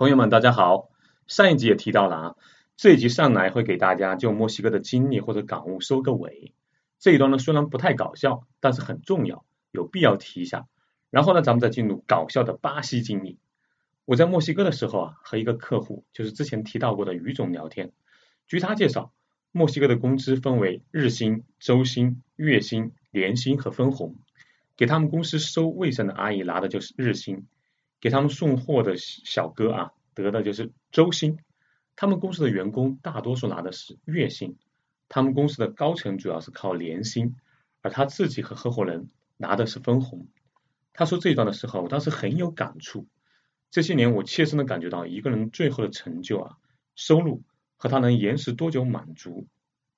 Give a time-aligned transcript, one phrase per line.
[0.00, 0.88] 朋友们，大家好。
[1.26, 2.36] 上一集也提到了啊，
[2.78, 6.54] 这一集上来会给大家就墨西哥的经历或者感悟收个尾。
[6.98, 10.66] 这一段呢虽然不太搞笑，但是很重要，有必要提一下。
[11.10, 13.38] 然后呢，咱们再进入搞笑的巴西经历。
[14.06, 17.92] 我在墨西哥的时候啊，和一个客户，就是之前提到过的于总聊天。
[18.48, 19.12] 据他介绍，
[19.52, 24.16] 墨西哥的工资分为日薪、周薪、月薪、年薪和分红。
[24.78, 27.44] 给他们公司收卫生的阿姨拿的就是日薪。
[28.00, 31.38] 给他们送货的小哥啊，得的就是周薪。
[31.96, 34.56] 他们公司的员工大多数拿的是月薪。
[35.08, 37.36] 他们公司的高层主要是靠年薪，
[37.82, 40.28] 而他自己和合伙人拿的是分红。
[40.92, 43.06] 他说这一段的时候，我当时很有感触。
[43.70, 46.56] 这些年，我切身的感觉到，一个人最后的成就啊，
[46.94, 47.42] 收入
[47.76, 49.46] 和他能延时多久满足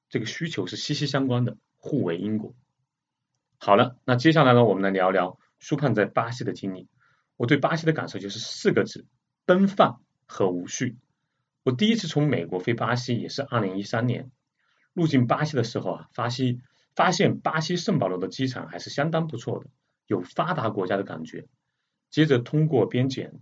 [0.08, 2.54] 这个需求是息息相关的，互为因果。
[3.58, 6.88] 好了，那接下来呢，我们来聊聊舒胖在巴西的经历。
[7.42, 9.04] 我对巴西的感受就是四个字：
[9.46, 10.96] 奔放和无序。
[11.64, 14.30] 我第一次从美国飞巴西也是二零一三年，
[14.92, 16.60] 入境巴西的时候啊，巴西
[16.94, 19.68] 发现巴西圣保罗的机场还是相当不错的，
[20.06, 21.48] 有发达国家的感觉。
[22.10, 23.32] 接着通过边检，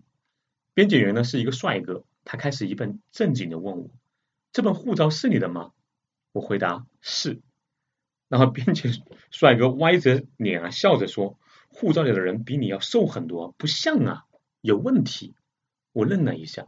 [0.73, 3.91] 边检员呢是一个帅哥，他开始一本正经的问我
[4.51, 5.73] ：“这本护照是你的吗？”
[6.33, 7.43] 我回答：“是。”
[8.29, 8.95] 然后边检
[9.31, 11.39] 帅哥歪着脸啊笑着说。
[11.71, 14.25] 护照里的人比你要瘦很多，不像啊，
[14.61, 15.35] 有问题。
[15.93, 16.67] 我愣了一下，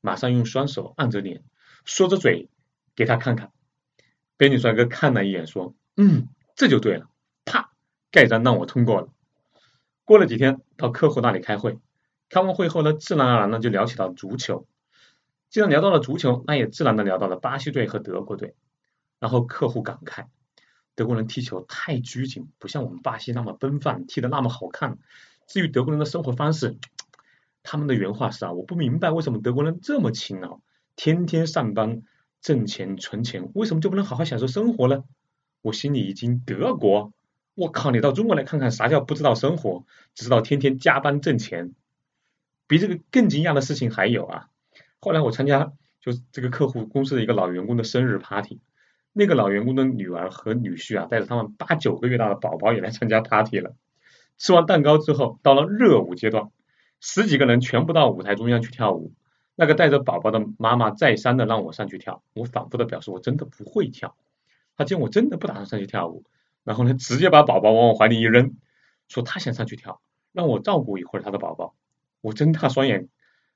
[0.00, 1.42] 马上用双手按着脸，
[1.84, 2.48] 缩着嘴
[2.96, 3.52] 给他看看。
[4.36, 7.08] 边女帅哥看了一眼，说：“嗯，这就对了。”
[7.44, 7.72] 啪，
[8.10, 9.08] 盖章让我通过了。
[10.04, 11.78] 过了几天，到客户那里开会，
[12.28, 14.66] 开完会后呢，自然而然的就聊起了足球。
[15.50, 18.54] 既然聊到了足球，那也自然的聊到了巴西队和德国队。
[19.20, 20.26] 然后客户感慨。
[20.94, 24.98] 德国人踢球太拘谨，不像我们巴西那么奔放，踢得那么好看。
[25.46, 26.76] 至于德国人的生活方式，
[27.62, 30.60] 他们的原话是啊，我不明白为什么德国人这么勤劳，
[30.96, 32.02] 天天上班
[32.40, 35.04] 挣钱存钱，为什么就不能好好享受生活呢？
[35.62, 37.12] 我心里一惊，德国，
[37.54, 39.84] 我靠，你到中国来看看，啥叫不知道生活，
[40.14, 41.74] 只知道天天加班挣钱。
[42.66, 44.48] 比这个更惊讶的事情还有啊，
[45.00, 48.60] 后来我参加就这个客户公司的一个老员工的生日 party。
[49.16, 53.76] 那个老员工的女儿和女婿啊，带着他们八九个月大的宝宝也来参加 party 了。
[54.38, 56.50] 吃完蛋糕之后，到了热舞阶段，
[56.98, 59.12] 十几个人全部到舞台中央去跳舞。
[59.54, 64.16] 那个带着宝宝的妈妈再三的让我上去跳，我反复的表示我真的不会跳。
[64.76, 66.24] 他见我真的不打算上去跳舞，
[66.64, 68.56] 然后呢，直接把宝宝往我怀里一扔，
[69.06, 70.00] 说他想上去跳，
[70.32, 71.76] 让我照顾一会儿他的宝宝。
[72.20, 73.08] 我睁大双眼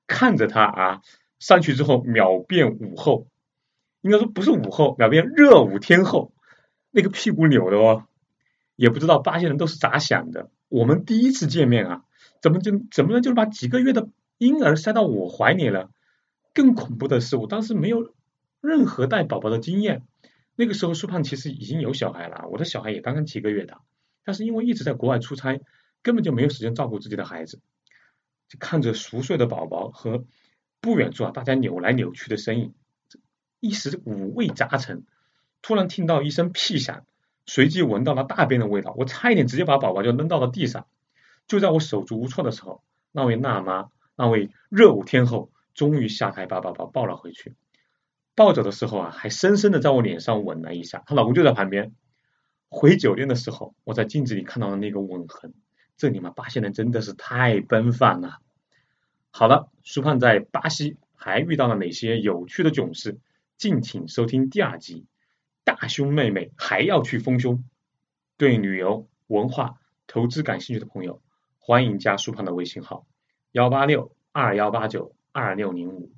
[0.06, 1.02] 看着他啊，
[1.40, 3.26] 上去之后秒变舞后。
[4.00, 6.32] 应该说不是午后，秒变热舞天后，
[6.90, 8.06] 那个屁股扭的哦，
[8.76, 10.50] 也不知道巴西人都是咋想的。
[10.68, 12.04] 我们第一次见面啊，
[12.40, 15.90] 怎么就怎么能就把几个月的婴儿塞到我怀里了？
[16.54, 18.14] 更恐怖的是，我当时没有
[18.60, 20.02] 任何带宝宝的经验。
[20.54, 23.80] 那个时候，苏胖其实已经有小孩了，我的小孩也刚刚几个月大，
[24.24, 25.60] 但是因为一直在国外出差，
[26.02, 27.60] 根本就没有时间照顾自己的孩子，
[28.48, 30.24] 就看着熟睡的宝宝和
[30.80, 32.74] 不远处啊大家扭来扭去的身影。
[33.60, 35.04] 一时五味杂陈，
[35.62, 37.04] 突然听到一声屁响，
[37.46, 40.86] 随即闻到了大便的味道，我差一点直接把宝宝就扔到了地上。
[41.46, 47.54] 就在我手足无措的时候，那位娜妈，那位热舞天后，终于下台把宝宝抱了回去。
[48.34, 51.92] 抱走的时候啊，还深深的在我脸上吻了一下，她老公就在旁边。
[52.68, 55.54] 回酒店的时候，我在镜子里看到了那个吻痕。
[55.96, 58.38] 这你妈，巴西人真的是太奔放了。
[59.30, 63.18] 好了，舒胖在巴西还遇到了哪些有趣的囧事？
[63.58, 65.08] 敬请收听第二集，
[65.64, 67.64] 大胸妹妹还要去丰胸。
[68.36, 71.20] 对旅游、文化、投资感兴趣的朋友，
[71.58, 73.08] 欢迎加苏胖的微信号：
[73.50, 76.12] 幺八六二幺八九二六零五，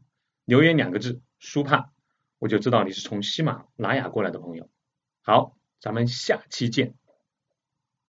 [0.45, 1.91] 留言两个字“苏胖”，
[2.39, 4.69] 我就知道你是从喜马拉雅过来的朋友。
[5.23, 6.95] 好，咱们下期见。